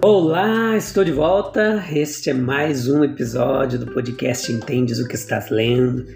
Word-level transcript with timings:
Olá, 0.00 0.76
estou 0.76 1.02
de 1.02 1.10
volta. 1.10 1.84
Este 1.92 2.30
é 2.30 2.32
mais 2.32 2.88
um 2.88 3.02
episódio 3.02 3.80
do 3.80 3.92
podcast 3.92 4.52
Entendes 4.52 5.00
o 5.00 5.08
que 5.08 5.16
estás 5.16 5.50
lendo. 5.50 6.06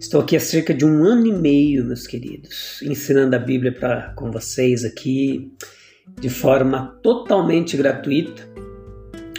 Estou 0.00 0.20
aqui 0.20 0.34
há 0.34 0.40
cerca 0.40 0.74
de 0.74 0.84
um 0.84 1.04
ano 1.04 1.28
e 1.28 1.32
meio, 1.32 1.84
meus 1.84 2.08
queridos, 2.08 2.82
ensinando 2.82 3.36
a 3.36 3.38
Bíblia 3.38 3.70
pra, 3.70 4.12
com 4.16 4.32
vocês 4.32 4.84
aqui 4.84 5.52
de 6.20 6.28
forma 6.28 6.98
totalmente 7.04 7.76
gratuita. 7.76 8.42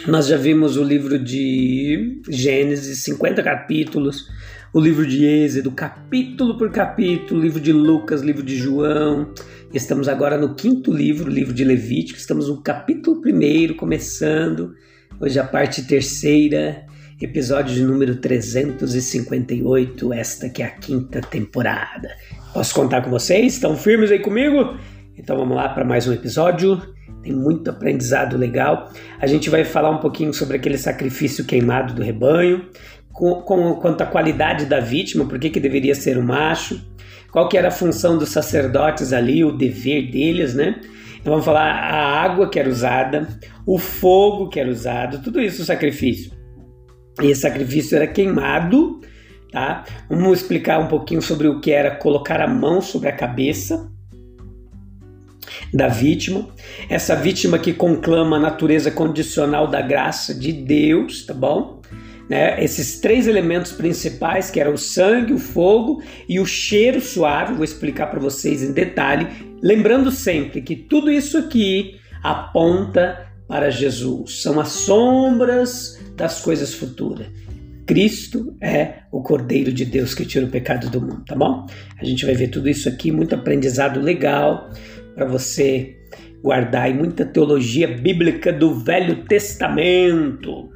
Nós 0.06 0.26
já 0.26 0.38
vimos 0.38 0.78
o 0.78 0.82
livro 0.82 1.18
de 1.18 2.22
Gênesis, 2.30 3.04
50 3.04 3.42
capítulos, 3.42 4.26
o 4.72 4.80
livro 4.80 5.06
de 5.06 5.24
Êxodo, 5.24 5.70
capítulo 5.70 6.56
por 6.56 6.70
capítulo, 6.70 7.40
livro 7.40 7.60
de 7.60 7.72
Lucas, 7.72 8.22
livro 8.22 8.42
de 8.42 8.56
João, 8.56 9.32
Estamos 9.74 10.06
agora 10.06 10.36
no 10.36 10.54
quinto 10.54 10.92
livro, 10.92 11.30
o 11.30 11.34
livro 11.34 11.54
de 11.54 11.64
Levítico. 11.64 12.18
Estamos 12.18 12.50
no 12.50 12.60
capítulo 12.60 13.22
primeiro, 13.22 13.74
começando. 13.74 14.74
Hoje 15.18 15.38
a 15.40 15.44
parte 15.44 15.86
terceira, 15.86 16.84
episódio 17.18 17.74
de 17.74 17.82
número 17.82 18.16
358, 18.16 20.12
esta 20.12 20.50
que 20.50 20.62
é 20.62 20.66
a 20.66 20.70
quinta 20.70 21.22
temporada. 21.22 22.10
Posso 22.52 22.74
contar 22.74 23.00
com 23.00 23.08
vocês? 23.08 23.54
Estão 23.54 23.74
firmes 23.74 24.10
aí 24.10 24.18
comigo? 24.18 24.76
Então 25.16 25.38
vamos 25.38 25.56
lá 25.56 25.70
para 25.70 25.86
mais 25.86 26.06
um 26.06 26.12
episódio. 26.12 26.78
Tem 27.22 27.32
muito 27.32 27.70
aprendizado 27.70 28.36
legal. 28.36 28.92
A 29.18 29.26
gente 29.26 29.48
vai 29.48 29.64
falar 29.64 29.90
um 29.90 30.00
pouquinho 30.00 30.34
sobre 30.34 30.58
aquele 30.58 30.76
sacrifício 30.76 31.46
queimado 31.46 31.94
do 31.94 32.02
rebanho, 32.02 32.66
com, 33.12 33.42
com, 33.42 33.74
quanto 33.74 34.02
à 34.02 34.06
qualidade 34.06 34.66
da 34.66 34.80
vítima, 34.80 35.24
por 35.26 35.38
que, 35.38 35.50
que 35.50 35.60
deveria 35.60 35.94
ser 35.94 36.18
um 36.18 36.22
macho 36.22 36.80
qual 37.32 37.48
que 37.48 37.56
era 37.56 37.68
a 37.68 37.72
função 37.72 38.18
dos 38.18 38.28
sacerdotes 38.28 39.12
ali, 39.12 39.42
o 39.42 39.50
dever 39.50 40.10
deles, 40.10 40.54
né? 40.54 40.78
Então 41.18 41.32
vamos 41.32 41.46
falar 41.46 41.64
a 41.64 42.22
água 42.22 42.48
que 42.48 42.60
era 42.60 42.68
usada, 42.68 43.26
o 43.66 43.78
fogo 43.78 44.50
que 44.50 44.60
era 44.60 44.68
usado, 44.68 45.22
tudo 45.22 45.40
isso 45.40 45.62
o 45.62 45.64
sacrifício. 45.64 46.30
E 47.22 47.26
esse 47.26 47.40
sacrifício 47.40 47.96
era 47.96 48.06
queimado, 48.06 49.00
tá? 49.50 49.84
Vamos 50.10 50.40
explicar 50.40 50.78
um 50.78 50.88
pouquinho 50.88 51.22
sobre 51.22 51.48
o 51.48 51.58
que 51.58 51.72
era 51.72 51.96
colocar 51.96 52.38
a 52.40 52.46
mão 52.46 52.82
sobre 52.82 53.08
a 53.08 53.16
cabeça 53.16 53.90
da 55.72 55.88
vítima. 55.88 56.48
Essa 56.86 57.16
vítima 57.16 57.58
que 57.58 57.72
conclama 57.72 58.36
a 58.36 58.40
natureza 58.40 58.90
condicional 58.90 59.66
da 59.68 59.80
graça 59.80 60.34
de 60.34 60.52
Deus, 60.52 61.24
tá 61.24 61.32
bom? 61.32 61.80
Né, 62.28 62.62
esses 62.62 63.00
três 63.00 63.26
elementos 63.26 63.72
principais, 63.72 64.50
que 64.50 64.60
eram 64.60 64.74
o 64.74 64.78
sangue, 64.78 65.32
o 65.32 65.38
fogo 65.38 66.02
e 66.28 66.40
o 66.40 66.46
cheiro 66.46 67.00
suave, 67.00 67.54
vou 67.54 67.64
explicar 67.64 68.06
para 68.06 68.20
vocês 68.20 68.62
em 68.62 68.72
detalhe, 68.72 69.26
lembrando 69.62 70.10
sempre 70.10 70.62
que 70.62 70.76
tudo 70.76 71.10
isso 71.10 71.36
aqui 71.38 71.96
aponta 72.22 73.26
para 73.48 73.70
Jesus, 73.70 74.42
são 74.42 74.58
as 74.58 74.68
sombras 74.68 76.00
das 76.16 76.40
coisas 76.40 76.72
futuras. 76.72 77.26
Cristo 77.84 78.56
é 78.62 79.00
o 79.10 79.22
Cordeiro 79.22 79.72
de 79.72 79.84
Deus 79.84 80.14
que 80.14 80.24
tira 80.24 80.46
o 80.46 80.50
pecado 80.50 80.88
do 80.88 81.00
mundo, 81.00 81.24
tá 81.26 81.34
bom? 81.34 81.66
A 81.98 82.04
gente 82.04 82.24
vai 82.24 82.34
ver 82.34 82.48
tudo 82.48 82.68
isso 82.68 82.88
aqui, 82.88 83.10
muito 83.10 83.34
aprendizado 83.34 84.00
legal 84.00 84.70
para 85.14 85.26
você 85.26 85.96
guardar 86.42 86.90
e 86.90 86.94
muita 86.94 87.24
teologia 87.24 87.86
bíblica 87.86 88.52
do 88.52 88.74
Velho 88.74 89.24
Testamento. 89.24 90.71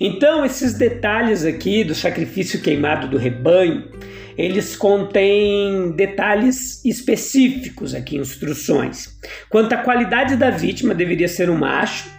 Então, 0.00 0.44
esses 0.44 0.74
detalhes 0.74 1.44
aqui 1.44 1.84
do 1.84 1.94
sacrifício 1.94 2.60
queimado 2.60 3.08
do 3.08 3.16
rebanho, 3.16 3.90
eles 4.36 4.76
contêm 4.76 5.92
detalhes 5.92 6.84
específicos 6.84 7.94
aqui, 7.94 8.16
instruções. 8.16 9.18
Quanto 9.48 9.72
à 9.72 9.78
qualidade 9.78 10.36
da 10.36 10.50
vítima, 10.50 10.94
deveria 10.94 11.28
ser 11.28 11.48
um 11.48 11.56
macho, 11.56 12.10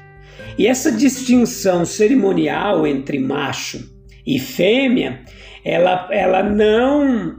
e 0.57 0.65
essa 0.65 0.91
distinção 0.91 1.85
cerimonial 1.85 2.87
entre 2.87 3.19
macho 3.19 3.95
e 4.25 4.39
fêmea, 4.39 5.23
ela, 5.63 6.09
ela 6.11 6.41
não, 6.41 7.35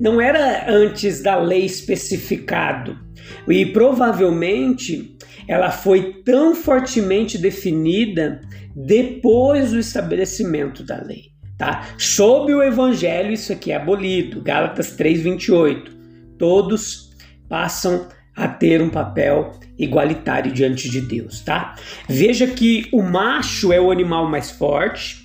não 0.00 0.20
era 0.20 0.70
antes 0.70 1.22
da 1.22 1.36
lei 1.36 1.66
especificado. 1.66 2.98
E 3.46 3.66
provavelmente 3.66 5.14
ela 5.46 5.70
foi 5.70 6.22
tão 6.24 6.54
fortemente 6.54 7.38
definida 7.38 8.40
depois 8.74 9.70
do 9.70 9.78
estabelecimento 9.78 10.82
da 10.82 11.02
lei. 11.02 11.32
Tá? 11.56 11.88
Sob 11.98 12.52
o 12.52 12.62
evangelho, 12.62 13.32
isso 13.32 13.52
aqui 13.52 13.70
é 13.70 13.76
abolido. 13.76 14.42
Gálatas 14.42 14.96
3,28. 14.96 15.92
Todos 16.38 17.10
passam 17.48 18.08
a 18.34 18.48
ter 18.48 18.82
um 18.82 18.90
papel 18.90 19.52
igualitário 19.78 20.52
diante 20.52 20.90
de 20.90 21.00
Deus, 21.00 21.40
tá? 21.40 21.76
Veja 22.08 22.48
que 22.48 22.88
o 22.92 23.02
macho 23.02 23.72
é 23.72 23.80
o 23.80 23.90
animal 23.90 24.28
mais 24.28 24.50
forte 24.50 25.24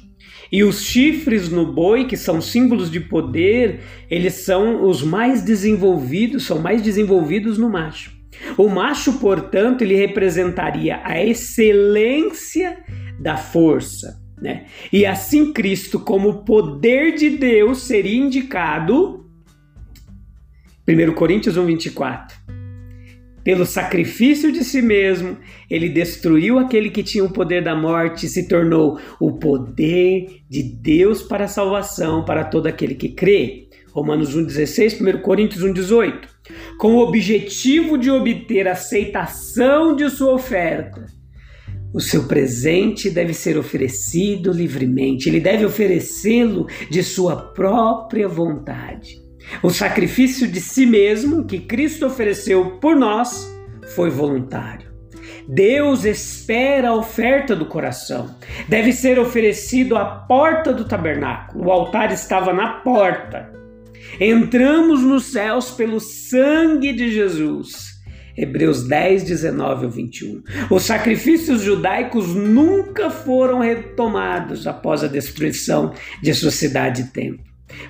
e 0.52 0.64
os 0.64 0.84
chifres 0.84 1.50
no 1.50 1.72
boi, 1.72 2.06
que 2.06 2.18
são 2.18 2.42
símbolos 2.42 2.90
de 2.90 3.00
poder, 3.00 3.82
eles 4.10 4.34
são 4.34 4.84
os 4.88 5.04
mais 5.04 5.44
desenvolvidos, 5.44 6.46
são 6.46 6.60
mais 6.60 6.82
desenvolvidos 6.82 7.58
no 7.58 7.70
macho. 7.70 8.19
O 8.58 8.70
macho, 8.70 9.20
portanto, 9.20 9.82
ele 9.82 9.96
representaria 9.96 11.02
a 11.04 11.24
excelência 11.24 12.78
da 13.20 13.38
força. 13.38 14.20
Né? 14.42 14.66
E 14.92 15.06
assim 15.06 15.52
Cristo, 15.52 16.00
como 16.00 16.46
poder 16.46 17.16
de 17.16 17.32
Deus, 17.32 17.84
seria 17.84 18.18
indicado, 18.18 19.30
1 20.88 21.14
Coríntios 21.14 21.58
1, 21.58 21.66
24. 21.66 22.38
Pelo 23.44 23.66
sacrifício 23.66 24.52
de 24.52 24.64
si 24.64 24.82
mesmo, 24.82 25.38
ele 25.70 25.90
destruiu 25.90 26.60
aquele 26.60 26.90
que 26.90 27.04
tinha 27.04 27.24
o 27.24 27.32
poder 27.32 27.64
da 27.64 27.76
morte 27.76 28.26
e 28.26 28.30
se 28.30 28.48
tornou 28.48 29.00
o 29.20 29.34
poder 29.34 30.42
de 30.50 30.62
Deus 30.62 31.24
para 31.24 31.46
a 31.46 31.48
salvação 31.48 32.24
para 32.26 32.44
todo 32.44 32.68
aquele 32.68 32.96
que 32.96 33.10
crê. 33.10 33.69
Romanos 34.00 34.36
1,16, 34.36 35.02
1 35.02 35.22
Coríntios 35.22 35.64
1,18. 35.64 36.28
Com 36.78 36.96
o 36.96 37.00
objetivo 37.00 37.98
de 37.98 38.10
obter 38.10 38.68
aceitação 38.68 39.96
de 39.96 40.10
sua 40.10 40.34
oferta 40.34 41.06
o 41.92 42.00
seu 42.00 42.28
presente 42.28 43.10
deve 43.10 43.34
ser 43.34 43.58
oferecido 43.58 44.52
livremente, 44.52 45.28
ele 45.28 45.40
deve 45.40 45.66
oferecê-lo 45.66 46.68
de 46.90 47.02
sua 47.02 47.36
própria 47.36 48.28
vontade. 48.28 49.20
O 49.64 49.72
sacrifício 49.72 50.48
de 50.48 50.62
si 50.62 50.86
mesmo 50.86 51.46
que 51.46 51.60
Cristo 51.60 52.06
ofereceu 52.06 52.78
por 52.80 52.96
nós 52.96 53.52
foi 53.96 54.12
voluntário. 54.12 54.88
Deus 55.48 56.06
espera 56.06 56.90
a 56.90 56.96
oferta 56.96 57.56
do 57.56 57.66
coração. 57.66 58.36
Deve 58.68 58.94
ser 58.94 59.18
oferecido 59.18 59.98
à 59.98 60.06
porta 60.06 60.72
do 60.72 60.86
tabernáculo. 60.86 61.66
O 61.66 61.72
altar 61.72 62.12
estava 62.12 62.54
na 62.54 62.74
porta. 62.82 63.59
Entramos 64.20 65.02
nos 65.02 65.26
céus 65.26 65.72
pelo 65.72 66.00
sangue 66.00 66.94
de 66.94 67.12
Jesus 67.12 68.00
Hebreus 68.40 68.88
10, 68.88 69.24
19 69.24 69.86
ao 69.86 69.92
21. 69.92 70.44
Os 70.72 70.84
sacrifícios 70.84 71.62
judaicos 71.62 72.34
nunca 72.34 73.10
foram 73.10 73.60
retomados 73.60 74.66
após 74.66 75.04
a 75.04 75.08
destruição 75.08 75.94
de 76.24 76.34
sua 76.34 76.50
cidade 76.50 77.02
e 77.02 77.08
templo, 77.08 77.44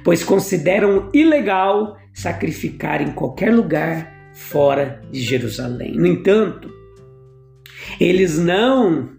pois 0.04 0.24
consideram 0.24 1.10
ilegal 1.14 1.96
sacrificar 2.14 3.00
em 3.00 3.12
qualquer 3.12 3.54
lugar 3.54 4.12
fora 4.34 5.00
de 5.12 5.22
Jerusalém. 5.22 5.94
No 5.96 6.08
entanto, 6.08 6.68
eles 8.00 8.40
não 8.40 9.10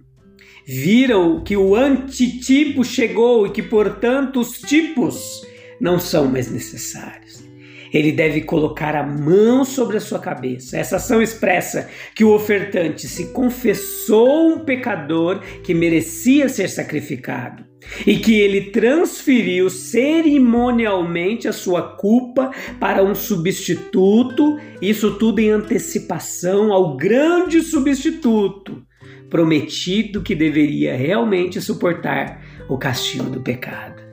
viram 0.66 1.44
que 1.44 1.56
o 1.56 1.76
antitipo 1.76 2.84
chegou 2.84 3.46
e 3.46 3.50
que, 3.50 3.62
portanto, 3.62 4.40
os 4.40 4.58
tipos 4.58 5.42
não 5.80 5.98
são 5.98 6.26
mais 6.26 6.50
necessários 6.50 7.50
ele 7.92 8.12
deve 8.12 8.42
colocar 8.42 8.94
a 8.94 9.02
mão 9.02 9.64
sobre 9.64 9.96
a 9.96 10.00
sua 10.00 10.18
cabeça. 10.18 10.76
Essa 10.76 10.96
ação 10.96 11.20
expressa 11.20 11.88
que 12.14 12.24
o 12.24 12.32
ofertante 12.32 13.08
se 13.08 13.32
confessou 13.32 14.52
um 14.52 14.60
pecador 14.60 15.40
que 15.62 15.74
merecia 15.74 16.48
ser 16.48 16.68
sacrificado. 16.68 17.68
e 18.06 18.18
que 18.18 18.38
ele 18.38 18.70
transferiu 18.72 19.70
cerimonialmente 19.70 21.48
a 21.48 21.52
sua 21.52 21.96
culpa 21.96 22.50
para 22.78 23.02
um 23.02 23.14
substituto, 23.14 24.58
isso 24.82 25.14
tudo 25.14 25.40
em 25.40 25.48
antecipação 25.48 26.74
ao 26.74 26.94
grande 26.94 27.62
substituto 27.62 28.82
prometido 29.30 30.22
que 30.22 30.34
deveria 30.34 30.94
realmente 30.94 31.58
suportar 31.58 32.44
o 32.68 32.76
castigo 32.76 33.30
do 33.30 33.40
pecado. 33.40 34.09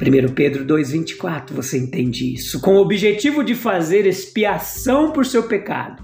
1 0.00 0.32
Pedro 0.32 0.64
2,24, 0.64 1.52
você 1.52 1.76
entende 1.76 2.32
isso? 2.32 2.58
Com 2.62 2.76
o 2.76 2.80
objetivo 2.80 3.44
de 3.44 3.54
fazer 3.54 4.06
expiação 4.06 5.12
por 5.12 5.26
seu 5.26 5.42
pecado. 5.42 6.02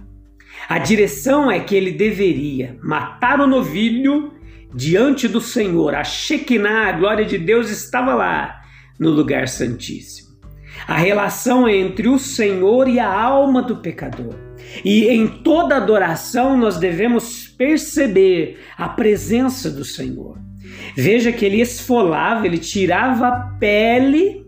A 0.69 0.79
direção 0.79 1.51
é 1.51 1.61
que 1.61 1.75
ele 1.75 1.93
deveria 1.93 2.77
matar 2.83 3.41
o 3.41 3.47
novilho 3.47 4.33
diante 4.75 5.27
do 5.27 5.41
Senhor. 5.41 5.95
A 5.95 6.05
Shekinah, 6.05 6.89
a 6.89 6.93
glória 6.93 7.25
de 7.25 7.39
Deus, 7.39 7.71
estava 7.71 8.15
lá 8.15 8.61
no 9.01 9.11
lugar 9.11 9.49
santíssimo. 9.49 10.37
A 10.87 10.99
relação 10.99 11.67
entre 11.67 12.07
o 12.07 12.19
Senhor 12.19 12.87
e 12.89 12.99
a 12.99 13.11
alma 13.11 13.63
do 13.63 13.77
pecador. 13.77 14.35
E 14.85 15.09
em 15.09 15.27
toda 15.27 15.77
adoração 15.77 16.55
nós 16.55 16.77
devemos 16.77 17.49
perceber 17.49 18.59
a 18.77 18.91
presença 18.91 19.71
do 19.71 19.87
Senhor. 19.87 20.46
Veja 20.97 21.33
que 21.33 21.45
ele 21.45 21.61
esfolava, 21.61 22.47
ele 22.47 22.59
tirava 22.59 23.29
a 23.29 23.41
pele 23.59 24.47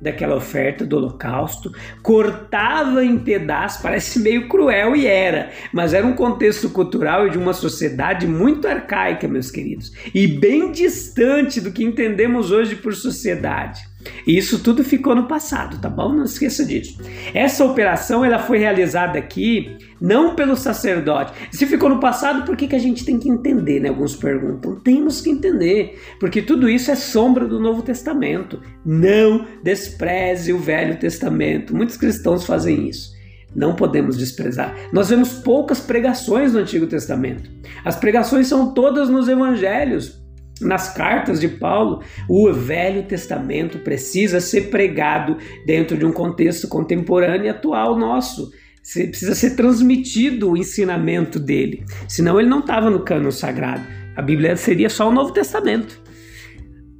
daquela 0.00 0.36
oferta 0.36 0.86
do 0.86 0.96
holocausto, 0.96 1.70
cortava 2.02 3.04
em 3.04 3.18
pedaços, 3.18 3.82
parece 3.82 4.18
meio 4.18 4.48
cruel 4.48 4.96
e 4.96 5.06
era, 5.06 5.50
mas 5.72 5.92
era 5.92 6.06
um 6.06 6.14
contexto 6.14 6.70
cultural 6.70 7.26
e 7.26 7.30
de 7.30 7.38
uma 7.38 7.52
sociedade 7.52 8.26
muito 8.26 8.66
arcaica, 8.66 9.28
meus 9.28 9.50
queridos, 9.50 9.92
e 10.14 10.26
bem 10.26 10.72
distante 10.72 11.60
do 11.60 11.70
que 11.70 11.84
entendemos 11.84 12.50
hoje 12.50 12.76
por 12.76 12.94
sociedade. 12.94 13.89
E 14.26 14.36
isso 14.36 14.60
tudo 14.60 14.82
ficou 14.82 15.14
no 15.14 15.26
passado, 15.26 15.78
tá 15.80 15.88
bom? 15.88 16.12
Não 16.12 16.24
esqueça 16.24 16.64
disso. 16.64 16.98
Essa 17.34 17.64
operação 17.64 18.24
ela 18.24 18.38
foi 18.38 18.58
realizada 18.58 19.18
aqui 19.18 19.76
não 20.00 20.34
pelo 20.34 20.56
sacerdote. 20.56 21.32
Se 21.52 21.66
ficou 21.66 21.90
no 21.90 22.00
passado, 22.00 22.44
por 22.44 22.56
que, 22.56 22.66
que 22.66 22.76
a 22.76 22.80
gente 22.80 23.04
tem 23.04 23.18
que 23.18 23.28
entender? 23.28 23.80
Né? 23.80 23.88
Alguns 23.88 24.16
perguntam. 24.16 24.76
Temos 24.76 25.20
que 25.20 25.30
entender, 25.30 26.00
porque 26.18 26.40
tudo 26.40 26.68
isso 26.68 26.90
é 26.90 26.94
sombra 26.94 27.46
do 27.46 27.60
Novo 27.60 27.82
Testamento. 27.82 28.60
Não 28.84 29.46
despreze 29.62 30.52
o 30.52 30.58
Velho 30.58 30.98
Testamento. 30.98 31.76
Muitos 31.76 31.96
cristãos 31.96 32.46
fazem 32.46 32.88
isso. 32.88 33.10
Não 33.54 33.74
podemos 33.74 34.16
desprezar. 34.16 34.74
Nós 34.92 35.10
vemos 35.10 35.32
poucas 35.32 35.80
pregações 35.80 36.52
no 36.52 36.60
Antigo 36.60 36.86
Testamento. 36.86 37.50
As 37.84 37.96
pregações 37.96 38.46
são 38.46 38.72
todas 38.72 39.08
nos 39.08 39.28
evangelhos 39.28 40.19
nas 40.60 40.92
cartas 40.92 41.40
de 41.40 41.48
Paulo, 41.48 42.02
o 42.28 42.52
Velho 42.52 43.02
Testamento 43.04 43.78
precisa 43.78 44.40
ser 44.40 44.70
pregado 44.70 45.36
dentro 45.66 45.96
de 45.96 46.04
um 46.04 46.12
contexto 46.12 46.68
contemporâneo 46.68 47.46
e 47.46 47.48
atual 47.48 47.98
nosso. 47.98 48.50
Precisa 48.82 49.34
ser 49.34 49.56
transmitido 49.56 50.50
o 50.50 50.56
ensinamento 50.56 51.38
dele. 51.38 51.84
Senão 52.08 52.40
ele 52.40 52.48
não 52.48 52.60
estava 52.60 52.90
no 52.90 53.00
cano 53.00 53.30
sagrado. 53.30 53.86
A 54.16 54.22
Bíblia 54.22 54.56
seria 54.56 54.90
só 54.90 55.08
o 55.08 55.12
Novo 55.12 55.32
Testamento. 55.32 56.00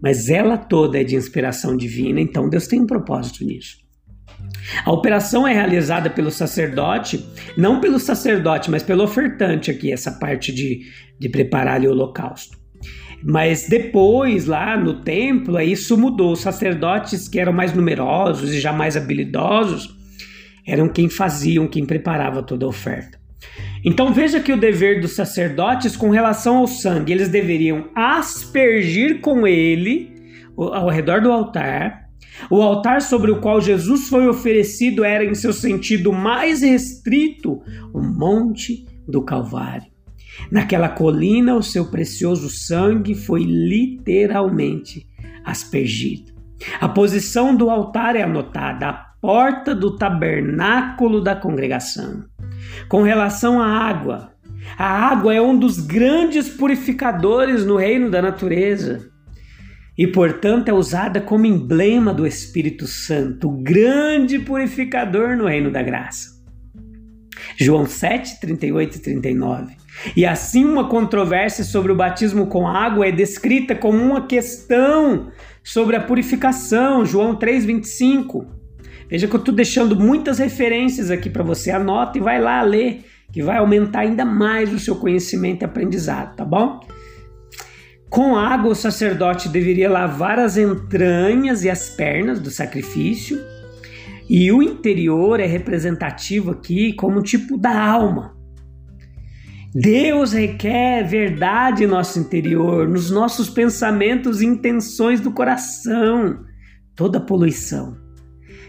Mas 0.03 0.29
ela 0.29 0.57
toda 0.57 1.01
é 1.01 1.05
de 1.05 1.17
inspiração 1.17 1.77
divina, 1.77 2.21
então 2.21 2.49
Deus 2.49 2.67
tem 2.67 2.81
um 2.81 2.87
propósito 2.87 3.45
nisso. 3.45 3.77
A 4.85 4.93
operação 4.93 5.47
é 5.47 5.53
realizada 5.53 6.09
pelo 6.09 6.31
sacerdote, 6.31 7.27
não 7.57 7.81
pelo 7.81 7.99
sacerdote, 7.99 8.71
mas 8.71 8.83
pelo 8.83 9.05
ofertante 9.05 9.71
aqui, 9.71 9.93
essa 9.93 10.13
parte 10.13 10.53
de, 10.53 10.83
de 11.19 11.29
preparar 11.29 11.81
o 11.83 11.91
holocausto. 11.91 12.60
Mas 13.23 13.69
depois, 13.69 14.47
lá 14.47 14.77
no 14.77 15.01
templo, 15.03 15.61
isso 15.61 15.97
mudou. 15.97 16.33
Os 16.33 16.41
sacerdotes 16.41 17.29
que 17.29 17.39
eram 17.39 17.53
mais 17.53 17.75
numerosos 17.75 18.53
e 18.55 18.61
já 18.61 18.73
mais 18.73 18.97
habilidosos 18.97 19.95
eram 20.67 20.89
quem 20.89 21.09
faziam, 21.09 21.67
quem 21.67 21.85
preparava 21.85 22.43
toda 22.43 22.65
a 22.65 22.69
oferta. 22.69 23.19
Então 23.85 24.13
veja 24.13 24.41
que 24.41 24.53
o 24.53 24.59
dever 24.59 25.01
dos 25.01 25.13
sacerdotes 25.13 25.97
com 25.97 26.11
relação 26.11 26.59
ao 26.59 26.67
sangue, 26.67 27.13
eles 27.13 27.29
deveriam 27.29 27.89
aspergir 27.95 29.21
com 29.21 29.47
ele 29.47 30.15
ao 30.57 30.89
redor 30.89 31.21
do 31.21 31.33
altar. 31.33 32.09
O 32.51 32.63
altar 32.63 33.03
sobre 33.03 33.31
o 33.31 33.41
qual 33.41 33.61
Jesus 33.61 34.09
foi 34.09 34.29
oferecido 34.29 35.05
era, 35.05 35.25
em 35.25 35.35
seu 35.35 35.53
sentido 35.53 36.13
mais 36.13 36.63
restrito, 36.63 37.61
o 37.93 38.01
Monte 38.01 38.87
do 39.07 39.23
Calvário. 39.23 39.91
Naquela 40.51 40.89
colina, 40.89 41.55
o 41.55 41.63
seu 41.63 41.87
precioso 41.87 42.49
sangue 42.49 43.15
foi 43.15 43.45
literalmente 43.45 45.07
aspergido. 45.45 46.33
A 46.81 46.89
posição 46.89 47.55
do 47.55 47.71
altar 47.71 48.17
é 48.17 48.23
anotada 48.23 48.89
à 48.89 48.93
porta 48.93 49.75
do 49.75 49.97
tabernáculo 49.97 51.21
da 51.21 51.35
congregação. 51.35 52.25
Com 52.89 53.03
relação 53.03 53.61
à 53.61 53.67
água, 53.67 54.33
a 54.77 54.87
água 55.11 55.35
é 55.35 55.41
um 55.41 55.59
dos 55.59 55.79
grandes 55.79 56.49
purificadores 56.49 57.65
no 57.65 57.77
reino 57.77 58.11
da 58.11 58.23
natureza 58.23 59.11
e, 59.97 60.07
portanto, 60.07 60.69
é 60.69 60.73
usada 60.73 61.21
como 61.21 61.47
emblema 61.47 62.15
do 62.15 62.27
Espírito 62.27 62.87
Santo, 62.87 63.49
o 63.49 63.63
grande 63.63 64.39
purificador 64.39 65.37
no 65.37 65.47
reino 65.47 65.71
da 65.71 65.83
graça. 65.83 66.40
João 67.57 67.87
7, 67.87 68.41
38 68.41 68.97
e 68.97 69.01
39. 69.01 69.77
E 70.17 70.25
assim, 70.25 70.65
uma 70.65 70.89
controvérsia 70.89 71.65
sobre 71.65 71.93
o 71.93 71.97
batismo 71.97 72.47
com 72.47 72.67
água 72.67 73.07
é 73.07 73.13
descrita 73.13 73.75
como 73.75 73.99
uma 73.99 74.27
questão 74.27 75.31
sobre 75.63 75.97
a 75.97 76.01
purificação. 76.01 77.05
João 77.05 77.35
3, 77.35 77.65
25. 77.65 78.47
Veja 79.09 79.27
que 79.27 79.35
eu 79.35 79.41
estou 79.41 79.55
deixando 79.55 79.97
muitas 79.97 80.39
referências 80.39 81.11
aqui 81.11 81.29
para 81.29 81.43
você. 81.43 81.71
Anota 81.71 82.19
e 82.19 82.21
vai 82.21 82.41
lá 82.41 82.63
ler, 82.63 83.05
que 83.33 83.43
vai 83.43 83.59
aumentar 83.59 84.01
ainda 84.01 84.25
mais 84.25 84.73
o 84.73 84.79
seu 84.79 84.97
conhecimento 84.97 85.63
e 85.63 85.65
aprendizado, 85.65 86.37
tá 86.37 86.45
bom? 86.45 86.81
Com 88.09 88.37
água, 88.37 88.73
o 88.73 88.75
sacerdote 88.75 89.49
deveria 89.49 89.89
lavar 89.89 90.39
as 90.39 90.57
entranhas 90.57 91.63
e 91.63 91.71
as 91.71 91.91
pernas 91.91 92.41
do 92.41 92.51
sacrifício 92.51 93.39
e 94.33 94.53
o 94.53 94.63
interior 94.63 95.41
é 95.41 95.47
representativo 95.47 96.53
aqui 96.53 96.93
como 96.93 97.21
tipo 97.21 97.59
da 97.59 97.77
alma. 97.77 98.33
Deus 99.75 100.33
requer 100.33 101.03
verdade 101.03 101.83
em 101.83 101.89
nosso 101.89 102.21
interior, 102.21 102.89
nos 102.89 103.11
nossos 103.11 103.51
pensamentos 103.51 104.41
e 104.41 104.47
intenções 104.47 105.21
do 105.21 105.33
coração. 105.33 106.45
Toda 106.95 107.19
poluição, 107.19 107.97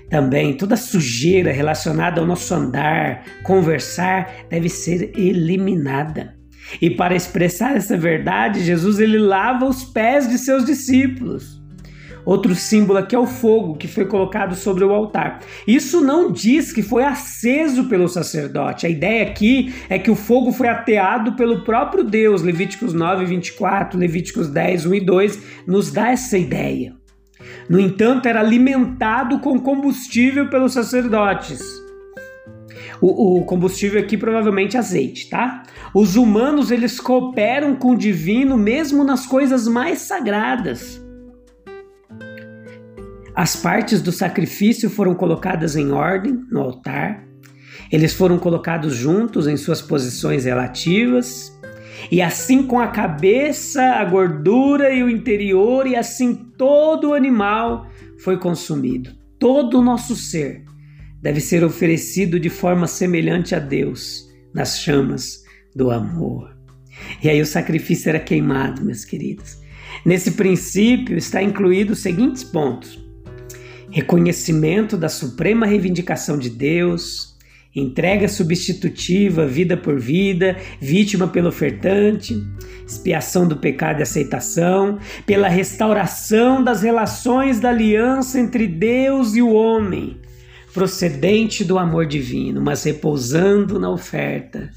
também 0.09 0.57
toda 0.57 0.75
sujeira 0.75 1.51
relacionada 1.51 2.19
ao 2.19 2.25
nosso 2.25 2.51
andar, 2.55 3.23
conversar, 3.43 4.47
deve 4.49 4.67
ser 4.67 5.11
eliminada. 5.15 6.35
E 6.81 6.89
para 6.89 7.15
expressar 7.15 7.75
essa 7.75 7.95
verdade, 7.95 8.63
Jesus 8.63 8.99
ele 8.99 9.19
lava 9.19 9.65
os 9.65 9.83
pés 9.83 10.27
de 10.27 10.39
seus 10.39 10.65
discípulos. 10.65 11.60
Outro 12.25 12.53
símbolo 12.55 12.99
aqui 12.99 13.15
é 13.15 13.19
o 13.19 13.25
fogo 13.25 13.75
que 13.75 13.87
foi 13.87 14.05
colocado 14.05 14.55
sobre 14.55 14.83
o 14.83 14.91
altar. 14.91 15.39
Isso 15.67 16.01
não 16.01 16.31
diz 16.31 16.71
que 16.71 16.83
foi 16.83 17.03
aceso 17.03 17.85
pelo 17.85 18.07
sacerdote. 18.07 18.85
A 18.85 18.89
ideia 18.89 19.23
aqui 19.23 19.73
é 19.89 19.97
que 19.97 20.11
o 20.11 20.15
fogo 20.15 20.51
foi 20.51 20.67
ateado 20.67 21.33
pelo 21.33 21.63
próprio 21.63 22.03
Deus. 22.03 22.41
Levíticos 22.41 22.93
9, 22.93 23.25
24, 23.25 23.99
Levíticos 23.99 24.49
10, 24.49 24.85
1 24.85 24.93
e 24.95 24.99
2 25.01 25.39
nos 25.67 25.91
dá 25.91 26.09
essa 26.09 26.37
ideia. 26.37 26.93
No 27.67 27.79
entanto, 27.79 28.27
era 28.27 28.39
alimentado 28.39 29.39
com 29.39 29.59
combustível 29.59 30.49
pelos 30.49 30.73
sacerdotes. 30.73 31.61
O, 33.01 33.39
o, 33.39 33.45
combustível 33.45 33.99
aqui 33.99 34.15
provavelmente 34.15 34.77
azeite, 34.77 35.27
tá? 35.27 35.63
Os 35.93 36.15
humanos 36.15 36.69
eles 36.69 36.99
cooperam 36.99 37.75
com 37.75 37.91
o 37.91 37.97
divino 37.97 38.55
mesmo 38.57 39.03
nas 39.03 39.25
coisas 39.25 39.67
mais 39.67 40.01
sagradas. 40.01 41.00
As 43.41 43.55
partes 43.55 44.03
do 44.03 44.11
sacrifício 44.11 44.87
foram 44.87 45.15
colocadas 45.15 45.75
em 45.75 45.89
ordem 45.91 46.45
no 46.51 46.61
altar, 46.61 47.27
eles 47.91 48.13
foram 48.13 48.37
colocados 48.37 48.93
juntos 48.93 49.47
em 49.47 49.57
suas 49.57 49.81
posições 49.81 50.45
relativas, 50.45 51.51
e 52.11 52.21
assim 52.21 52.61
com 52.61 52.79
a 52.79 52.89
cabeça, 52.89 53.81
a 53.93 54.05
gordura 54.05 54.93
e 54.93 55.01
o 55.01 55.09
interior, 55.09 55.87
e 55.87 55.95
assim 55.95 56.35
todo 56.55 57.09
o 57.09 57.13
animal 57.15 57.87
foi 58.19 58.37
consumido. 58.37 59.09
Todo 59.39 59.79
o 59.79 59.83
nosso 59.83 60.15
ser 60.15 60.63
deve 61.19 61.41
ser 61.41 61.63
oferecido 61.63 62.39
de 62.39 62.51
forma 62.51 62.85
semelhante 62.85 63.55
a 63.55 63.59
Deus, 63.59 64.29
nas 64.53 64.81
chamas 64.81 65.43
do 65.75 65.89
amor. 65.89 66.55
E 67.23 67.27
aí 67.27 67.41
o 67.41 67.45
sacrifício 67.47 68.07
era 68.07 68.19
queimado, 68.19 68.85
meus 68.85 69.03
queridos. 69.03 69.57
Nesse 70.05 70.33
princípio 70.33 71.17
está 71.17 71.41
incluído 71.41 71.93
os 71.93 72.03
seguintes 72.03 72.43
pontos: 72.43 73.00
reconhecimento 73.91 74.97
da 74.97 75.09
suprema 75.09 75.65
reivindicação 75.65 76.37
de 76.37 76.49
Deus 76.49 77.31
entrega 77.73 78.27
substitutiva, 78.27 79.45
vida 79.45 79.77
por 79.77 79.99
vida, 79.99 80.57
vítima 80.79 81.27
pelo 81.27 81.47
ofertante, 81.47 82.35
expiação 82.85 83.47
do 83.47 83.57
pecado 83.57 83.99
e 83.99 84.03
aceitação, 84.03 84.99
pela 85.25 85.47
restauração 85.47 86.63
das 86.63 86.81
relações 86.81 87.59
da 87.59 87.69
aliança 87.69 88.39
entre 88.39 88.67
Deus 88.67 89.35
e 89.35 89.41
o 89.41 89.53
homem, 89.53 90.17
procedente 90.73 91.63
do 91.63 91.79
amor 91.79 92.05
divino, 92.05 92.61
mas 92.61 92.83
repousando 92.83 93.79
na 93.79 93.89
oferta, 93.89 94.69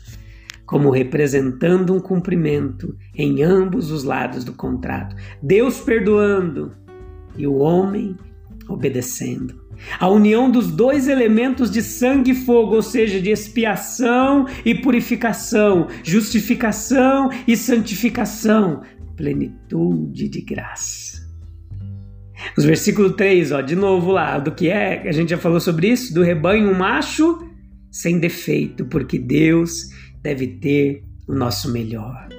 como 0.65 0.91
representando 0.91 1.93
um 1.93 2.01
cumprimento 2.01 2.97
em 3.15 3.43
ambos 3.43 3.91
os 3.91 4.05
lados 4.05 4.45
do 4.45 4.53
contrato. 4.53 5.17
Deus 5.43 5.81
perdoando 5.81 6.73
e 7.37 7.47
o 7.47 7.57
homem 7.57 8.17
obedecendo. 8.69 9.63
A 9.99 10.09
união 10.09 10.51
dos 10.51 10.71
dois 10.71 11.09
elementos 11.09 11.71
de 11.71 11.83
sangue 11.83 12.31
e 12.31 12.35
fogo, 12.35 12.77
ou 12.77 12.83
seja, 12.83 13.21
de 13.21 13.31
expiação 13.31 14.47
e 14.65 14.75
purificação, 14.75 15.89
justificação 16.03 17.31
e 17.47 17.57
santificação, 17.57 18.83
plenitude 19.17 20.29
de 20.29 20.41
graça. 20.41 21.25
Os 22.57 22.65
versículo 22.65 23.13
3, 23.13 23.53
ó, 23.53 23.61
de 23.61 23.75
novo 23.75 24.11
lá, 24.13 24.39
do 24.39 24.53
que 24.53 24.69
é, 24.69 25.09
a 25.09 25.13
gente 25.13 25.31
já 25.31 25.39
falou 25.39 25.61
sobre 25.61 25.89
isso, 25.89 26.13
do 26.15 26.23
rebanho 26.23 26.75
macho 26.75 27.39
sem 27.91 28.19
defeito, 28.19 28.85
porque 28.87 29.19
Deus 29.19 29.89
deve 30.23 30.47
ter 30.47 31.05
o 31.29 31.35
nosso 31.35 31.73
melhor. 31.73 32.34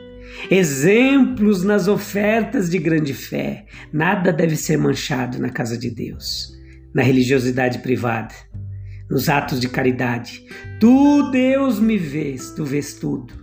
Exemplos 0.50 1.64
nas 1.64 1.88
ofertas 1.88 2.70
de 2.70 2.78
grande 2.80 3.14
fé. 3.14 3.66
Nada 3.92 4.32
deve 4.32 4.56
ser 4.56 4.78
manchado 4.78 5.40
na 5.40 5.50
casa 5.50 5.78
de 5.78 5.90
Deus 5.90 6.56
na 6.96 7.04
religiosidade 7.04 7.80
privada, 7.80 8.34
nos 9.12 9.28
atos 9.28 9.60
de 9.60 9.68
caridade. 9.68 10.46
Tu, 10.80 11.30
Deus, 11.30 11.78
me 11.78 11.98
vês, 11.98 12.52
tu 12.52 12.64
vês 12.64 12.94
tudo, 12.94 13.34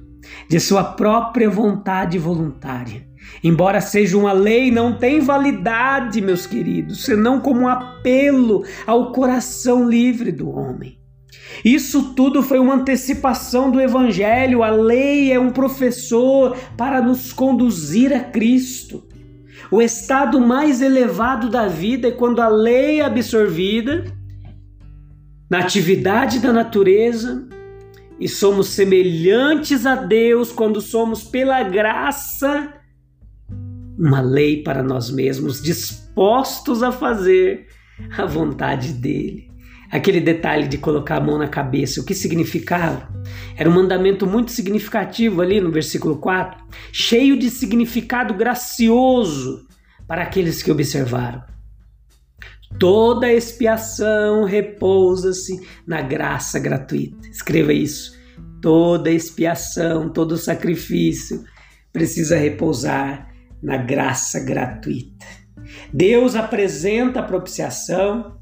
de 0.49 0.59
sua 0.59 0.83
própria 0.83 1.51
vontade 1.51 2.19
voluntária. 2.19 3.07
Embora 3.45 3.83
seja 3.83 4.17
uma 4.17 4.33
lei, 4.33 4.71
não 4.71 4.99
tem 4.99 5.21
validade, 5.21 6.23
meus 6.23 6.47
queridos, 6.47 7.05
senão 7.05 7.41
como 7.41 7.61
um 7.61 7.69
apelo 7.69 8.65
ao 8.87 9.13
coração 9.13 9.87
livre 9.87 10.33
do 10.33 10.49
homem. 10.49 11.02
Isso 11.65 12.15
tudo 12.15 12.43
foi 12.43 12.59
uma 12.59 12.75
antecipação 12.75 13.71
do 13.71 13.81
Evangelho. 13.81 14.63
A 14.63 14.71
lei 14.71 15.33
é 15.33 15.39
um 15.39 15.51
professor 15.51 16.57
para 16.77 17.01
nos 17.01 17.33
conduzir 17.33 18.13
a 18.13 18.21
Cristo. 18.21 19.05
O 19.71 19.81
estado 19.81 20.41
mais 20.41 20.83
elevado 20.83 21.49
da 21.49 21.67
vida 21.67 22.09
é 22.09 22.13
quando 22.13 22.41
a 22.41 22.49
lei 22.49 23.01
é 23.01 23.05
absorvida 23.05 24.05
na 25.51 25.59
atividade 25.59 26.41
da 26.41 26.53
natureza 26.53 27.47
e 28.19 28.29
somos 28.29 28.69
semelhantes 28.69 29.85
a 29.85 29.95
Deus 29.95 30.53
quando 30.53 30.81
somos, 30.81 31.25
pela 31.25 31.63
graça, 31.63 32.73
uma 33.99 34.21
lei 34.21 34.63
para 34.63 34.83
nós 34.83 35.11
mesmos, 35.11 35.61
dispostos 35.61 36.83
a 36.83 36.93
fazer 36.93 37.67
a 38.17 38.25
vontade 38.25 38.93
dele. 38.93 39.52
Aquele 39.93 40.23
detalhe 40.23 40.67
de 40.67 40.79
colocar 40.79 41.17
a 41.17 41.21
mão 41.21 41.37
na 41.37 41.47
cabeça, 41.47 42.01
o 42.01 42.05
que 42.05 42.15
significava? 42.15 43.07
Era 43.55 43.69
um 43.69 43.75
mandamento 43.75 44.27
muito 44.27 44.51
significativo 44.51 45.43
ali 45.43 45.61
no 45.61 45.71
versículo 45.71 46.17
4, 46.17 46.65
cheio 46.91 47.39
de 47.39 47.51
significado 47.51 48.33
gracioso 48.33 49.67
para 50.09 50.23
aqueles 50.23 50.63
que 50.63 50.71
observaram. 50.71 51.43
Toda 52.79 53.31
expiação 53.31 54.45
repousa-se 54.45 55.61
na 55.87 56.01
graça 56.01 56.59
gratuita. 56.59 57.29
Escreva 57.29 57.75
isso. 57.75 58.19
Toda 58.63 59.11
expiação, 59.11 60.09
todo 60.09 60.39
sacrifício 60.39 61.45
precisa 61.93 62.39
repousar 62.39 63.31
na 63.63 63.77
graça 63.77 64.41
gratuita. 64.41 65.27
Deus 65.93 66.35
apresenta 66.35 67.21
a 67.21 67.23
propiciação, 67.23 68.41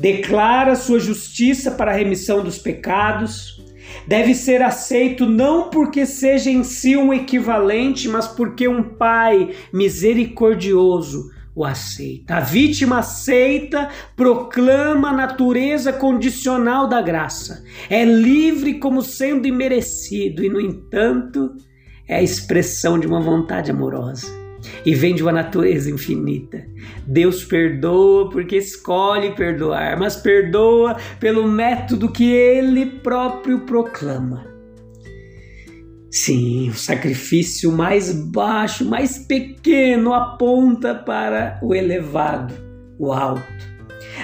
declara 0.00 0.74
sua 0.74 0.98
justiça 0.98 1.70
para 1.70 1.92
a 1.92 1.94
remissão 1.94 2.42
dos 2.42 2.58
pecados, 2.58 3.62
deve 4.06 4.34
ser 4.34 4.62
aceito 4.62 5.26
não 5.26 5.68
porque 5.68 6.06
seja 6.06 6.50
em 6.50 6.64
si 6.64 6.96
um 6.96 7.12
equivalente, 7.12 8.08
mas 8.08 8.26
porque 8.26 8.66
um 8.66 8.82
Pai 8.82 9.50
misericordioso 9.72 11.30
o 11.54 11.64
aceita. 11.64 12.36
A 12.36 12.40
vítima 12.40 13.00
aceita, 13.00 13.90
proclama 14.16 15.10
a 15.10 15.12
natureza 15.12 15.92
condicional 15.92 16.88
da 16.88 17.02
graça. 17.02 17.62
É 17.90 18.04
livre 18.04 18.78
como 18.78 19.02
sendo 19.02 19.46
imerecido 19.46 20.42
e, 20.44 20.48
no 20.48 20.60
entanto, 20.60 21.50
é 22.08 22.16
a 22.16 22.22
expressão 22.22 22.98
de 22.98 23.06
uma 23.06 23.20
vontade 23.20 23.70
amorosa 23.70 24.39
e 24.84 24.94
vem 24.94 25.14
de 25.14 25.22
uma 25.22 25.32
natureza 25.32 25.90
infinita. 25.90 26.64
Deus 27.06 27.44
perdoa 27.44 28.28
porque 28.30 28.56
escolhe 28.56 29.34
perdoar, 29.34 29.98
mas 29.98 30.16
perdoa 30.16 30.96
pelo 31.18 31.46
método 31.46 32.10
que 32.10 32.30
ele 32.30 32.86
próprio 32.86 33.60
proclama. 33.60 34.50
Sim, 36.10 36.70
o 36.70 36.74
sacrifício 36.74 37.70
mais 37.70 38.12
baixo, 38.12 38.84
mais 38.84 39.18
pequeno, 39.18 40.12
aponta 40.12 40.92
para 40.92 41.60
o 41.62 41.72
elevado, 41.72 42.52
o 42.98 43.12
alto. 43.12 43.70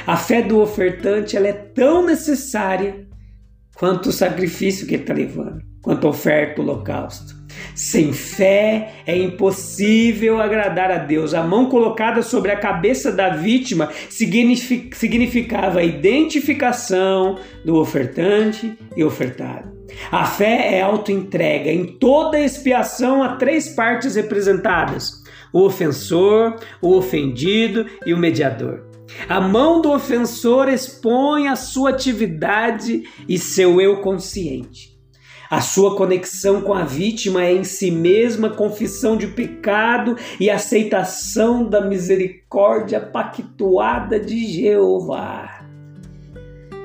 A 0.04 0.16
fé 0.16 0.42
do 0.42 0.58
ofertante 0.58 1.36
ela 1.36 1.46
é 1.46 1.52
tão 1.52 2.04
necessária 2.04 3.06
quanto 3.76 4.08
o 4.08 4.12
sacrifício 4.12 4.86
que 4.86 4.94
ele 4.94 5.02
está 5.02 5.14
levando, 5.14 5.62
quanto 5.80 6.08
a 6.08 6.10
oferta, 6.10 6.60
o 6.60 6.64
holocausto. 6.64 7.35
Sem 7.74 8.12
fé 8.12 8.92
é 9.06 9.16
impossível 9.16 10.40
agradar 10.40 10.90
a 10.90 10.98
Deus. 10.98 11.34
A 11.34 11.42
mão 11.42 11.66
colocada 11.66 12.22
sobre 12.22 12.50
a 12.50 12.56
cabeça 12.56 13.12
da 13.12 13.30
vítima 13.30 13.90
significava 14.08 15.80
a 15.80 15.84
identificação 15.84 17.38
do 17.64 17.76
ofertante 17.76 18.76
e 18.96 19.04
ofertado. 19.04 19.76
A 20.10 20.24
fé 20.24 20.76
é 20.76 20.82
autoentrega. 20.82 21.70
Em 21.70 21.86
toda 21.86 22.38
expiação 22.38 23.22
há 23.22 23.36
três 23.36 23.68
partes 23.68 24.16
representadas: 24.16 25.22
o 25.52 25.62
ofensor, 25.62 26.56
o 26.80 26.94
ofendido 26.94 27.86
e 28.04 28.12
o 28.12 28.18
mediador. 28.18 28.86
A 29.28 29.40
mão 29.40 29.80
do 29.80 29.92
ofensor 29.92 30.68
expõe 30.68 31.48
a 31.48 31.56
sua 31.56 31.90
atividade 31.90 33.04
e 33.28 33.38
seu 33.38 33.80
eu 33.80 34.00
consciente. 34.00 34.95
A 35.48 35.60
sua 35.60 35.94
conexão 35.94 36.60
com 36.60 36.74
a 36.74 36.84
vítima 36.84 37.44
é 37.44 37.54
em 37.54 37.62
si 37.62 37.88
mesma 37.88 38.50
confissão 38.50 39.16
de 39.16 39.28
pecado 39.28 40.16
e 40.40 40.50
aceitação 40.50 41.68
da 41.68 41.80
misericórdia 41.80 43.00
pactuada 43.00 44.18
de 44.18 44.44
Jeová. 44.44 45.64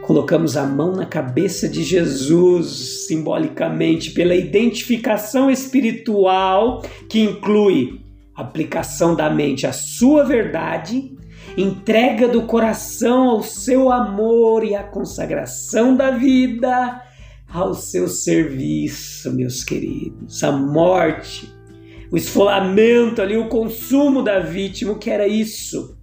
Colocamos 0.04 0.56
a 0.58 0.66
mão 0.66 0.92
na 0.92 1.08
cabeça 1.08 1.68
de 1.68 1.84
Jesus, 1.84 3.08
simbolicamente, 3.08 4.12
pela 4.12 4.36
identificação 4.36 5.50
espiritual 5.50 6.84
que 7.10 7.20
inclui 7.20 8.00
aplicação 8.36 9.16
da 9.16 9.30
mente 9.30 9.66
à 9.66 9.74
sua 9.74 10.24
verdade, 10.24 11.16
entrega 11.58 12.28
do 12.28 12.44
coração 12.44 13.30
ao 13.30 13.42
seu 13.42 13.92
amor 13.92 14.64
e 14.64 14.76
a 14.76 14.84
consagração 14.84 15.96
da 15.96 16.12
vida 16.12 17.02
ao 17.54 17.74
seu 17.74 18.08
serviço, 18.08 19.32
meus 19.34 19.64
queridos. 19.64 20.44
A 20.44 20.52
morte, 20.52 21.52
o 22.12 22.18
esfolamento 22.18 23.22
ali, 23.22 23.36
o 23.36 23.50
consumo 23.50 24.24
da 24.24 24.40
vítima, 24.40 24.94
o 24.94 24.98
que 24.98 25.10
era 25.10 25.28
isso? 25.28 25.98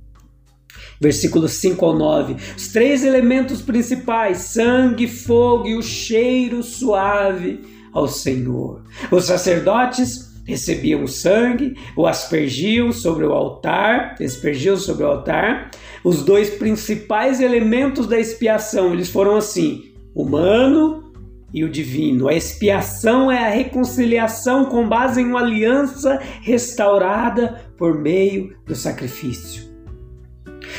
Versículos 1.01 1.53
5 1.53 1.85
ao 1.85 1.97
9. 1.97 2.37
Os 2.57 2.69
três 2.69 3.05
elementos 3.05 3.63
principais: 3.63 4.39
sangue, 4.39 5.07
fogo 5.07 5.69
e 5.69 5.75
o 5.75 5.83
cheiro 5.83 6.63
suave 6.63 7.61
ao 7.93 8.07
Senhor. 8.09 8.83
Os 9.11 9.25
sacerdotes 9.25 10.29
recebiam 10.45 11.05
o 11.05 11.09
sangue, 11.09 11.77
o 11.97 12.07
aspergiam 12.07 12.93
sobre 12.93 13.25
o 13.25 13.33
altar, 13.33 14.17
aspergiam 14.21 14.77
sobre 14.77 15.05
o 15.05 15.07
altar. 15.07 15.71
Os 16.03 16.23
dois 16.23 16.51
principais 16.51 17.41
elementos 17.41 18.07
da 18.07 18.19
expiação, 18.19 18.93
eles 18.93 19.09
foram 19.09 19.37
assim: 19.37 19.93
humano 20.15 21.08
e 21.53 21.65
o 21.65 21.69
divino. 21.69 22.29
A 22.29 22.35
expiação 22.35 23.31
é 23.31 23.47
a 23.47 23.51
reconciliação 23.51 24.67
com 24.67 24.89
base 24.89 25.21
em 25.21 25.27
uma 25.27 25.41
aliança 25.41 26.21
restaurada 26.43 27.63
por 27.77 27.99
meio 27.99 28.57
do 28.67 28.75
sacrifício. 28.75 29.69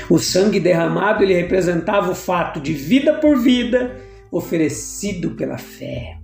O 0.09 0.19
sangue 0.19 0.59
derramado 0.59 1.23
ele 1.23 1.33
representava 1.33 2.11
o 2.11 2.15
fato 2.15 2.59
de 2.59 2.73
vida 2.73 3.15
por 3.15 3.37
vida 3.37 3.95
oferecido 4.31 5.31
pela 5.31 5.57
fé. 5.57 6.17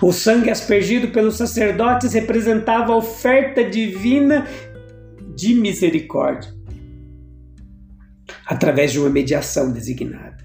O 0.00 0.12
sangue 0.12 0.48
aspergido 0.48 1.08
pelos 1.08 1.36
sacerdotes 1.36 2.12
representava 2.12 2.92
a 2.92 2.96
oferta 2.96 3.64
divina 3.64 4.46
de 5.34 5.54
misericórdia 5.54 6.52
através 8.46 8.92
de 8.92 9.00
uma 9.00 9.10
mediação 9.10 9.72
designada. 9.72 10.38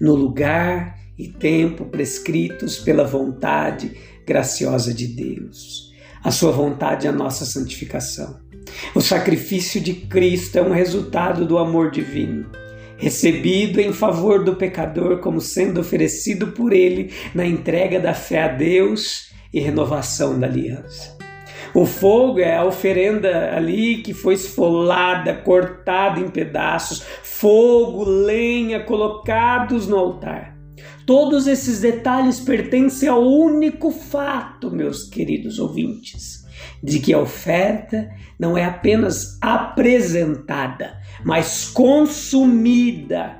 No 0.00 0.14
lugar 0.14 0.96
e 1.18 1.28
tempo 1.28 1.84
prescritos 1.84 2.78
pela 2.78 3.04
vontade 3.04 3.92
graciosa 4.26 4.92
de 4.92 5.06
Deus. 5.06 5.92
A 6.22 6.30
sua 6.30 6.50
vontade 6.50 7.06
é 7.06 7.10
a 7.10 7.12
nossa 7.12 7.44
santificação. 7.44 8.40
O 8.94 9.00
sacrifício 9.00 9.80
de 9.80 9.92
Cristo 9.92 10.56
é 10.56 10.62
um 10.62 10.72
resultado 10.72 11.44
do 11.44 11.58
amor 11.58 11.90
divino, 11.90 12.46
recebido 12.96 13.80
em 13.80 13.92
favor 13.92 14.42
do 14.42 14.56
pecador 14.56 15.18
como 15.18 15.40
sendo 15.40 15.80
oferecido 15.80 16.48
por 16.48 16.72
ele 16.72 17.12
na 17.34 17.44
entrega 17.44 18.00
da 18.00 18.14
fé 18.14 18.42
a 18.42 18.48
Deus 18.48 19.30
e 19.52 19.60
renovação 19.60 20.38
da 20.38 20.46
aliança. 20.46 21.14
O 21.74 21.84
fogo 21.86 22.38
é 22.38 22.56
a 22.56 22.64
oferenda 22.64 23.54
ali 23.54 23.98
que 23.98 24.14
foi 24.14 24.34
esfolada, 24.34 25.34
cortada 25.34 26.20
em 26.20 26.30
pedaços, 26.30 27.04
fogo, 27.22 28.04
lenha 28.04 28.80
colocados 28.80 29.88
no 29.88 29.98
altar. 29.98 30.53
Todos 31.06 31.46
esses 31.46 31.80
detalhes 31.80 32.40
pertencem 32.40 33.08
ao 33.08 33.22
único 33.22 33.90
fato, 33.90 34.70
meus 34.70 35.04
queridos 35.04 35.58
ouvintes, 35.58 36.44
de 36.82 36.98
que 36.98 37.12
a 37.12 37.20
oferta 37.20 38.08
não 38.38 38.56
é 38.56 38.64
apenas 38.64 39.36
apresentada, 39.40 40.96
mas 41.24 41.68
consumida 41.68 43.36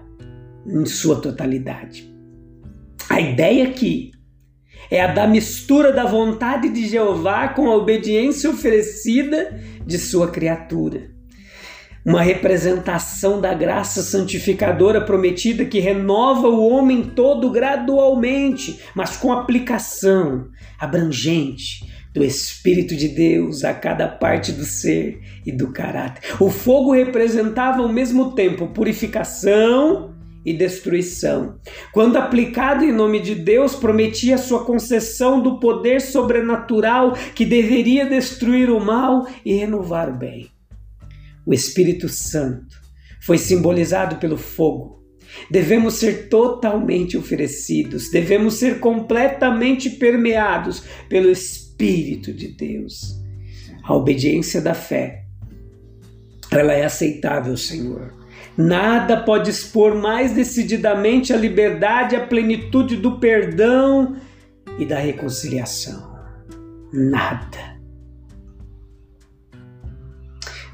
em 0.66 0.84
sua 0.84 1.20
totalidade. 1.20 2.12
A 3.08 3.20
ideia 3.20 3.68
aqui 3.68 4.10
é 4.90 5.00
a 5.00 5.12
da 5.12 5.26
mistura 5.26 5.90
da 5.92 6.04
vontade 6.04 6.68
de 6.68 6.86
Jeová 6.86 7.48
com 7.48 7.70
a 7.70 7.76
obediência 7.76 8.50
oferecida 8.50 9.58
de 9.86 9.98
sua 9.98 10.30
criatura. 10.30 11.13
Uma 12.04 12.20
representação 12.20 13.40
da 13.40 13.54
graça 13.54 14.02
santificadora 14.02 15.00
prometida 15.00 15.64
que 15.64 15.80
renova 15.80 16.48
o 16.48 16.68
homem 16.68 17.02
todo 17.02 17.50
gradualmente, 17.50 18.78
mas 18.94 19.16
com 19.16 19.32
aplicação 19.32 20.48
abrangente 20.78 21.90
do 22.12 22.22
Espírito 22.22 22.94
de 22.94 23.08
Deus 23.08 23.64
a 23.64 23.72
cada 23.72 24.06
parte 24.06 24.52
do 24.52 24.66
ser 24.66 25.18
e 25.46 25.50
do 25.50 25.72
caráter. 25.72 26.34
O 26.38 26.50
fogo 26.50 26.92
representava 26.92 27.82
ao 27.82 27.88
mesmo 27.88 28.32
tempo 28.32 28.68
purificação 28.68 30.14
e 30.44 30.52
destruição. 30.52 31.56
Quando 31.90 32.16
aplicado 32.16 32.84
em 32.84 32.92
nome 32.92 33.18
de 33.18 33.34
Deus, 33.34 33.74
prometia 33.74 34.36
sua 34.36 34.64
concessão 34.64 35.40
do 35.40 35.58
poder 35.58 36.02
sobrenatural 36.02 37.14
que 37.34 37.46
deveria 37.46 38.04
destruir 38.04 38.68
o 38.68 38.78
mal 38.78 39.26
e 39.42 39.54
renovar 39.54 40.10
o 40.10 40.14
bem. 40.14 40.53
O 41.46 41.52
Espírito 41.52 42.08
Santo 42.08 42.80
foi 43.20 43.38
simbolizado 43.38 44.16
pelo 44.16 44.36
fogo. 44.36 45.02
Devemos 45.50 45.94
ser 45.94 46.28
totalmente 46.28 47.16
oferecidos, 47.16 48.10
devemos 48.10 48.54
ser 48.54 48.78
completamente 48.78 49.90
permeados 49.90 50.84
pelo 51.08 51.30
Espírito 51.30 52.32
de 52.32 52.48
Deus. 52.48 53.20
A 53.82 53.94
obediência 53.94 54.60
da 54.60 54.74
fé, 54.74 55.24
ela 56.50 56.72
é 56.72 56.84
aceitável, 56.84 57.56
Senhor 57.56 58.24
Nada 58.56 59.16
pode 59.16 59.50
expor 59.50 59.96
mais 59.96 60.32
decididamente 60.32 61.32
a 61.32 61.36
liberdade, 61.36 62.14
a 62.14 62.24
plenitude 62.24 62.96
do 62.96 63.18
perdão 63.18 64.16
e 64.78 64.86
da 64.86 64.98
reconciliação. 64.98 66.14
Nada. 66.92 67.73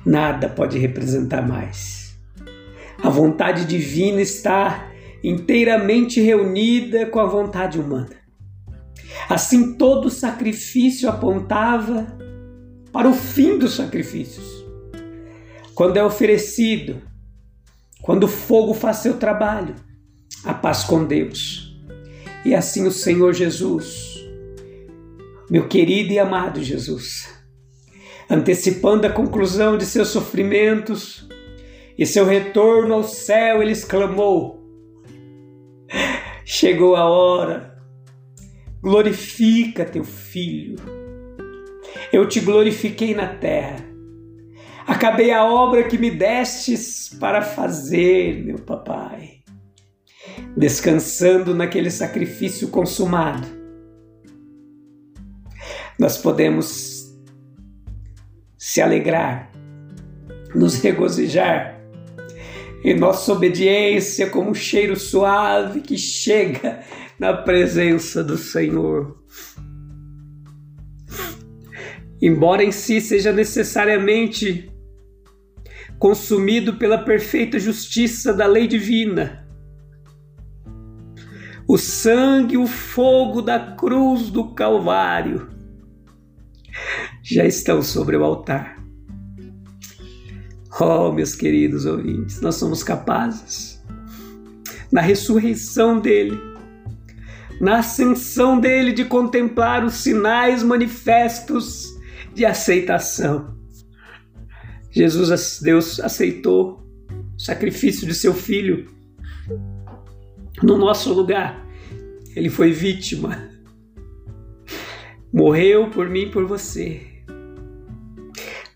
Nada 0.04 0.49
pode 0.49 0.78
representar 0.78 1.47
mais. 1.47 2.16
A 3.02 3.09
vontade 3.09 3.64
divina 3.64 4.21
está 4.21 4.90
inteiramente 5.23 6.21
reunida 6.21 7.07
com 7.07 7.21
a 7.21 7.26
vontade 7.26 7.78
humana. 7.78 8.16
Assim, 9.28 9.75
todo 9.75 10.11
sacrifício 10.11 11.09
apontava 11.09 12.19
para 12.92 13.09
o 13.09 13.14
fim 13.14 13.59
dos 13.59 13.75
sacrifícios. 13.75 14.64
Quando 15.75 15.97
é 15.97 16.04
oferecido 16.04 17.11
quando 18.02 18.25
o 18.25 18.28
fogo 18.28 18.73
faz 18.73 18.99
seu 18.99 19.19
trabalho, 19.19 19.75
a 20.45 20.54
paz 20.54 20.85
com 20.85 21.04
Deus. 21.04 21.78
E 22.45 22.54
assim 22.54 22.87
o 22.87 22.90
Senhor 22.90 23.35
Jesus, 23.35 24.14
meu 25.50 25.69
querido 25.69 26.13
e 26.13 26.19
amado 26.19 26.63
Jesus, 26.63 27.28
antecipando 28.30 29.06
a 29.06 29.10
conclusão 29.10 29.76
de 29.76 29.84
seus 29.84 30.08
sofrimentos 30.08 31.28
e 31.99 32.06
seu 32.06 32.25
retorno 32.25 32.95
ao 32.95 33.02
céu, 33.02 33.60
ele 33.60 33.73
exclamou: 33.73 34.64
Chegou 36.45 36.97
a 36.97 37.04
hora, 37.04 37.76
glorifica 38.80 39.84
teu 39.84 40.04
filho. 40.04 40.78
Eu 42.12 42.26
te 42.28 42.40
glorifiquei 42.40 43.14
na 43.14 43.26
terra 43.26 43.90
Acabei 44.90 45.30
a 45.30 45.45
obra 45.45 45.84
que 45.84 45.97
me 45.97 46.10
destes 46.10 47.08
para 47.21 47.43
fazer, 47.43 48.45
meu 48.45 48.58
papai. 48.58 49.34
Descansando 50.56 51.54
naquele 51.54 51.93
sacrifício 51.93 52.66
consumado, 52.69 53.47
nós 55.97 56.19
podemos 56.19 57.00
se 58.71 58.80
alegrar, 58.80 59.50
nos 60.54 60.76
regozijar 60.76 61.80
em 62.85 62.97
nossa 62.97 63.33
obediência 63.33 64.30
como 64.30 64.50
um 64.50 64.54
cheiro 64.54 64.95
suave 64.95 65.80
que 65.80 65.99
chega 65.99 66.78
na 67.19 67.33
presença 67.33 68.23
do 68.23 68.39
Senhor. 68.39 69.25
Embora 72.23 72.63
em 72.63 72.71
si 72.71 73.00
seja 73.00 73.33
necessariamente 73.33 74.73
consumido 75.99 76.76
pela 76.76 76.99
perfeita 76.99 77.59
justiça 77.59 78.33
da 78.33 78.47
lei 78.47 78.69
divina. 78.69 79.49
O 81.67 81.76
sangue, 81.76 82.56
o 82.56 82.69
fogo 82.69 83.43
da 83.43 83.59
cruz 83.75 84.30
do 84.30 84.54
Calvário 84.54 85.59
já 87.30 87.45
estão 87.45 87.82
sobre 87.82 88.16
o 88.16 88.25
altar. 88.25 88.82
Oh, 90.80 91.12
meus 91.12 91.34
queridos 91.34 91.84
ouvintes, 91.84 92.40
nós 92.40 92.54
somos 92.54 92.82
capazes, 92.82 93.82
na 94.90 95.00
ressurreição 95.00 96.00
dele, 96.00 96.38
na 97.60 97.78
ascensão 97.78 98.58
dele, 98.58 98.93
de 98.93 99.04
contemplar 99.04 99.84
os 99.84 99.95
sinais 99.95 100.62
manifestos 100.62 101.86
de 102.34 102.47
aceitação 102.47 103.60
Jesus, 104.90 105.60
Deus 105.62 106.00
aceitou 106.00 106.84
o 107.36 107.40
sacrifício 107.40 108.06
de 108.06 108.14
seu 108.14 108.34
filho 108.34 108.88
no 110.62 110.76
nosso 110.76 111.14
lugar. 111.14 111.64
Ele 112.34 112.50
foi 112.50 112.73
vítima. 112.73 113.49
Morreu 115.32 115.90
por 115.90 116.08
mim 116.08 116.23
e 116.23 116.30
por 116.30 116.45
você. 116.45 117.09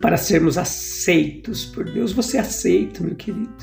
Para 0.05 0.19
sermos 0.19 0.59
aceitos 0.59 1.65
por 1.65 1.87
Deus. 1.87 2.13
Você 2.13 2.37
é 2.37 2.41
aceito, 2.41 3.03
meu 3.03 3.15
querido. 3.15 3.57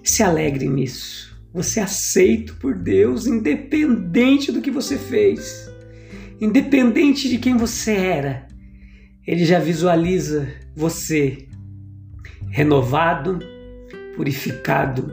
Se 0.00 0.22
alegre 0.22 0.68
nisso. 0.68 1.36
Você 1.52 1.80
é 1.80 1.82
aceito 1.82 2.54
por 2.54 2.72
Deus, 2.72 3.26
independente 3.26 4.52
do 4.52 4.60
que 4.60 4.70
você 4.70 4.96
fez, 4.96 5.68
independente 6.40 7.28
de 7.28 7.38
quem 7.38 7.56
você 7.56 7.96
era. 7.96 8.46
Ele 9.26 9.44
já 9.44 9.58
visualiza 9.58 10.46
você 10.72 11.48
renovado, 12.48 13.40
purificado, 14.14 15.12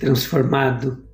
transformado 0.00 1.04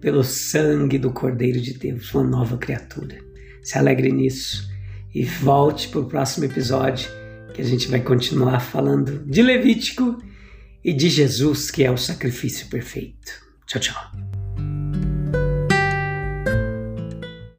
pelo 0.00 0.24
sangue 0.24 0.96
do 0.96 1.12
Cordeiro 1.12 1.60
de 1.60 1.74
Deus, 1.74 2.14
uma 2.14 2.24
nova 2.24 2.56
criatura. 2.56 3.18
Se 3.62 3.76
alegre 3.76 4.10
nisso 4.10 4.70
e 5.14 5.22
volte 5.22 5.88
para 5.88 6.00
o 6.00 6.06
próximo 6.06 6.46
episódio 6.46 7.23
que 7.54 7.62
a 7.62 7.64
gente 7.64 7.88
vai 7.88 8.00
continuar 8.00 8.60
falando 8.60 9.24
de 9.24 9.40
Levítico 9.40 10.20
e 10.84 10.92
de 10.92 11.08
Jesus, 11.08 11.70
que 11.70 11.84
é 11.84 11.90
o 11.90 11.96
sacrifício 11.96 12.66
perfeito. 12.66 13.32
Tchau, 13.66 13.80
tchau. 13.80 14.23